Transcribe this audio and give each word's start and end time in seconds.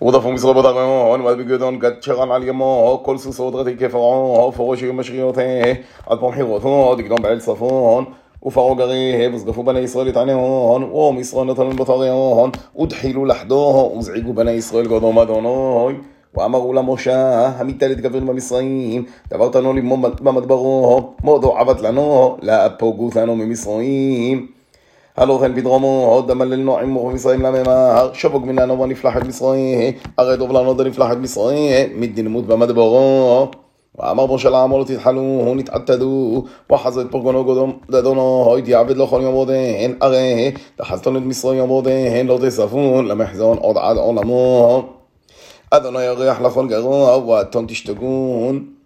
ورضفهم 0.00 0.34
يصلوا 0.34 0.52
بدارهم 0.52 1.20
والبيجدون 1.26 1.78
قد 1.78 2.02
شغل 2.02 2.32
على 2.32 2.46
يمه 2.48 2.96
كل 2.96 3.18
سوسود 3.18 3.54
غتي 3.56 3.74
كفرعون 3.74 4.50
فروش 4.50 4.82
يوم 4.82 4.96
مشريوته 4.96 5.72
أدبهم 6.08 6.32
حيروته 6.32 6.94
دقدون 6.94 7.18
بعيل 7.22 7.40
صفون 7.42 8.04
ופרעה 8.42 8.74
גריהם, 8.74 9.34
וזגפו 9.34 9.62
בני 9.62 9.78
ישראל 9.80 10.08
את 10.08 10.16
עניהון, 10.16 10.82
ומשרון 10.82 11.50
נתנו 11.50 11.70
לבתריהון, 11.70 12.50
ודחילו 12.80 13.24
לחדו, 13.24 13.92
וזעיגו 13.98 14.32
בני 14.32 14.50
ישראל 14.50 14.86
גודום 14.86 15.18
אדונוי. 15.18 15.94
ואמרו 16.34 16.72
למשה, 16.72 17.46
המיטל 17.46 17.90
התגברנו 17.90 18.26
במצרים, 18.26 19.04
דברתנו 19.30 19.72
למום 19.72 20.04
במדברו, 20.22 21.10
מודו 21.24 21.56
עבד 21.56 21.80
לנו, 21.80 22.36
להפוגו 22.42 23.04
אותנו 23.06 23.36
ממצרים. 23.36 24.46
הלא 25.18 25.22
הלובל 25.32 25.52
בדרומו, 25.52 26.06
עוד 26.10 26.30
המלל 26.30 26.56
נועם 26.56 26.88
מורו 26.88 27.12
ישראל 27.12 27.46
לממה, 27.46 28.02
שבוג 28.12 28.46
מן 28.46 28.58
הנובה 28.58 28.86
נפלחת 28.86 29.22
מצרים, 29.24 29.92
הרי 30.18 30.36
דוב 30.36 30.52
לנודה 30.52 30.84
נפלחת 30.84 31.16
מצרים, 31.16 32.00
מדינמות 32.00 32.46
במדברו. 32.46 33.48
ואמר 33.98 34.26
בו 34.26 34.38
של 34.38 34.54
העמו 34.54 34.78
לא 34.78 34.84
תתחלו, 34.84 35.20
הוא 35.20 35.56
נתעתדו, 35.56 36.44
וחזו 36.72 37.00
את 37.00 37.06
פרגונו 37.10 37.72
גדונו, 37.90 38.56
התייעבד 38.58 38.96
לכל 38.96 39.20
יום 39.22 39.34
עודן, 39.34 39.92
הרי 40.00 40.52
תחזתו 40.76 41.16
את 41.16 41.22
מצרים 41.22 41.58
יום 41.58 41.68
עודן, 41.70 42.26
לא 42.26 42.38
תספון, 42.46 43.06
למחזון 43.08 43.58
עוד 43.58 43.76
עד 43.76 43.96
עולמו. 43.96 44.82
אדוני 45.70 46.02
יריח 46.02 46.40
לכל 46.40 46.68
גרוע, 46.68 47.16
ואתון 47.16 47.64
תשתגון. 47.68 48.77